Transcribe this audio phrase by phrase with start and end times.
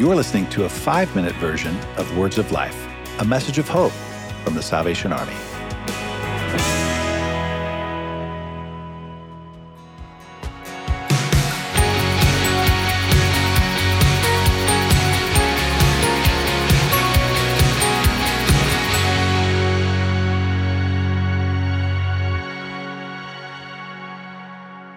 [0.00, 2.88] You're listening to a five minute version of Words of Life,
[3.20, 3.92] a message of hope
[4.42, 5.34] from the Salvation Army.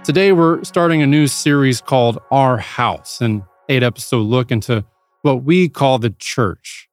[0.06, 4.86] Today, we're starting a new series called Our House, an eight episode look into
[5.24, 6.88] what we call the church.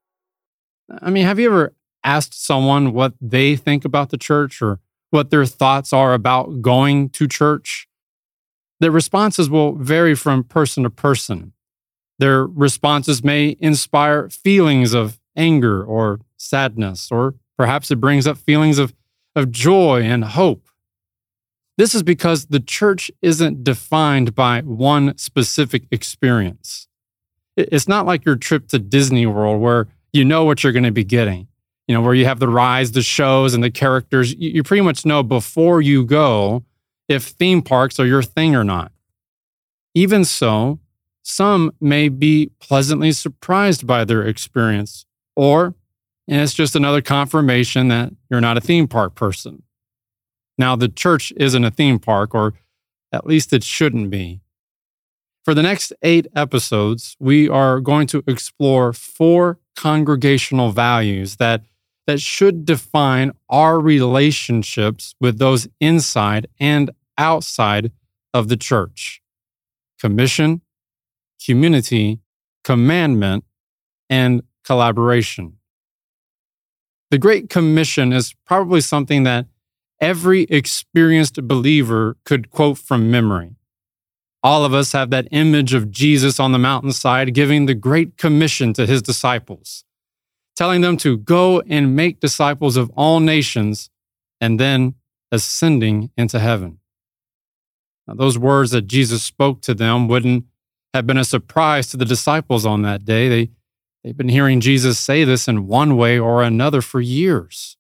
[1.02, 4.80] I mean, have you ever asked someone what they think about the church or
[5.10, 7.86] what their thoughts are about going to church?
[8.78, 11.52] Their responses will vary from person to person.
[12.18, 18.78] Their responses may inspire feelings of anger or sadness, or perhaps it brings up feelings
[18.78, 18.94] of,
[19.34, 20.68] of joy and hope.
[21.76, 26.88] This is because the church isn't defined by one specific experience.
[27.72, 30.90] It's not like your trip to Disney World where you know what you're going to
[30.90, 31.48] be getting,
[31.86, 34.34] you know, where you have the rides, the shows, and the characters.
[34.34, 36.64] You pretty much know before you go
[37.08, 38.92] if theme parks are your thing or not.
[39.94, 40.78] Even so,
[41.22, 45.04] some may be pleasantly surprised by their experience,
[45.36, 45.74] or
[46.26, 49.62] it's just another confirmation that you're not a theme park person.
[50.56, 52.54] Now, the church isn't a theme park, or
[53.12, 54.40] at least it shouldn't be.
[55.44, 61.62] For the next eight episodes, we are going to explore four congregational values that,
[62.06, 67.90] that should define our relationships with those inside and outside
[68.34, 69.22] of the church
[69.98, 70.62] commission,
[71.44, 72.20] community,
[72.64, 73.44] commandment,
[74.08, 75.58] and collaboration.
[77.10, 79.46] The Great Commission is probably something that
[80.00, 83.56] every experienced believer could quote from memory.
[84.42, 88.72] All of us have that image of Jesus on the mountainside giving the Great Commission
[88.72, 89.84] to his disciples,
[90.56, 93.90] telling them to go and make disciples of all nations
[94.40, 94.94] and then
[95.30, 96.78] ascending into heaven.
[98.06, 100.44] Now, those words that Jesus spoke to them wouldn't
[100.94, 103.28] have been a surprise to the disciples on that day.
[103.28, 103.50] They,
[104.02, 107.76] they've been hearing Jesus say this in one way or another for years.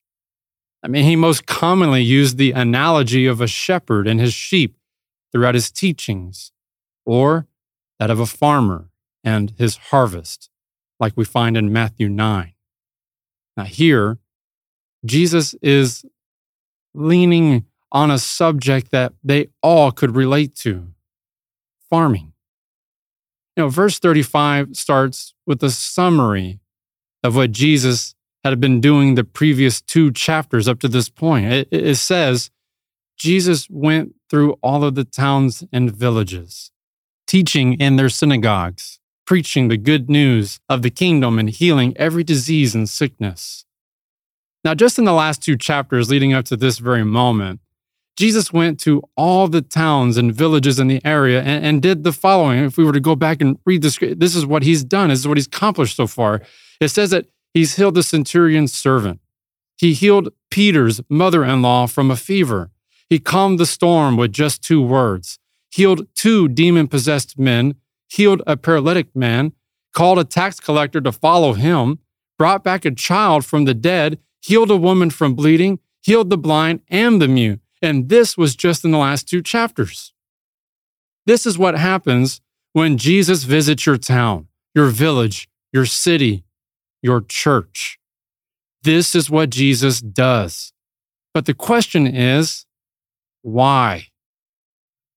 [0.82, 4.76] I mean, he most commonly used the analogy of a shepherd and his sheep
[5.32, 6.52] throughout his teachings,
[7.04, 7.46] or
[7.98, 8.90] that of a farmer
[9.22, 10.50] and his harvest,
[10.98, 12.52] like we find in Matthew 9.
[13.56, 14.18] Now, here,
[15.04, 16.04] Jesus is
[16.94, 20.88] leaning on a subject that they all could relate to
[21.88, 22.32] farming.
[23.56, 26.60] You know, verse 35 starts with a summary
[27.22, 28.14] of what Jesus
[28.44, 31.52] had been doing the previous two chapters up to this point.
[31.52, 32.50] It, it says,
[33.20, 36.70] Jesus went through all of the towns and villages,
[37.26, 42.74] teaching in their synagogues, preaching the good news of the kingdom and healing every disease
[42.74, 43.66] and sickness.
[44.64, 47.60] Now, just in the last two chapters leading up to this very moment,
[48.16, 52.12] Jesus went to all the towns and villages in the area and, and, did the
[52.12, 52.64] following.
[52.64, 55.20] If we were to go back and read this, this is what he's done, this
[55.20, 56.42] is what he's accomplished so far.
[56.80, 59.20] It says that He's healed the centurion's servant.
[59.76, 62.70] He healed Peter's mother in law from a fever.
[63.10, 67.74] He calmed the storm with just two words, healed two demon possessed men,
[68.08, 69.52] healed a paralytic man,
[69.92, 71.98] called a tax collector to follow him,
[72.38, 76.80] brought back a child from the dead, healed a woman from bleeding, healed the blind
[76.88, 77.60] and the mute.
[77.82, 80.12] And this was just in the last two chapters.
[81.26, 82.40] This is what happens
[82.72, 86.44] when Jesus visits your town, your village, your city,
[87.02, 87.98] your church.
[88.82, 90.72] This is what Jesus does.
[91.34, 92.66] But the question is,
[93.42, 94.06] why?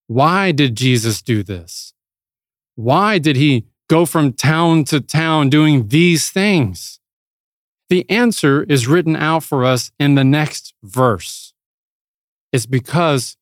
[0.08, 1.94] Why did Jesus do this?
[2.76, 7.00] Why did he go from town to town doing these things?
[7.90, 11.54] The answer is written out for us in the next verse.
[12.52, 13.38] It's because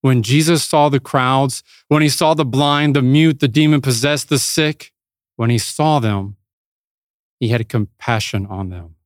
[0.00, 4.28] when Jesus saw the crowds, when he saw the blind, the mute, the demon possessed,
[4.28, 4.92] the sick,
[5.36, 6.36] when he saw them,
[7.38, 8.96] he had compassion on them.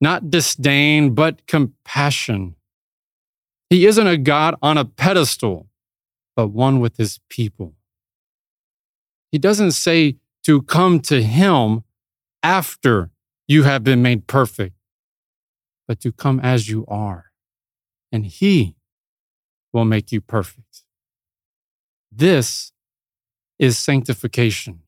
[0.00, 2.56] Not disdain, but compassion.
[3.70, 5.68] He isn't a God on a pedestal,
[6.36, 7.74] but one with his people.
[9.32, 11.84] He doesn't say to come to him
[12.42, 13.10] after
[13.46, 14.74] you have been made perfect,
[15.86, 17.32] but to come as you are,
[18.10, 18.76] and he
[19.72, 20.82] will make you perfect.
[22.10, 22.72] This
[23.58, 24.80] is sanctification.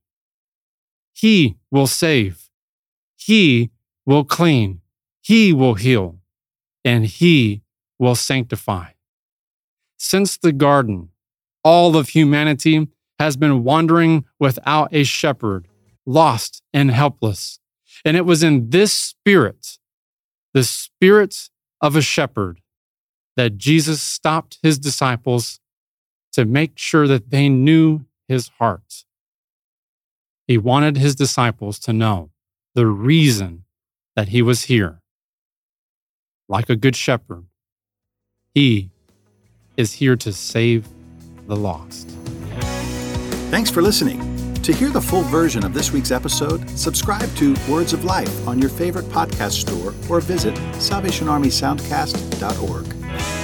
[1.12, 2.48] He will save.
[3.16, 3.70] He
[4.04, 4.80] will clean.
[5.20, 6.18] He will heal.
[6.84, 7.62] And He
[7.98, 8.90] will sanctify.
[9.96, 11.10] Since the garden,
[11.62, 15.68] all of humanity has been wandering without a shepherd,
[16.04, 17.60] lost and helpless.
[18.04, 19.78] And it was in this spirit,
[20.54, 21.50] the spirit
[21.80, 22.60] of a shepherd,
[23.36, 25.60] that Jesus stopped his disciples
[26.32, 29.04] to make sure that they knew his heart.
[30.46, 32.30] He wanted his disciples to know
[32.74, 33.64] the reason
[34.16, 35.00] that he was here.
[36.48, 37.46] Like a good shepherd,
[38.54, 38.90] he
[39.76, 40.88] is here to save
[41.46, 42.08] the lost.
[43.50, 44.30] Thanks for listening.
[44.62, 48.60] To hear the full version of this week's episode, subscribe to Words of Life on
[48.60, 53.41] your favorite podcast store or visit SalvationArmySoundcast.org.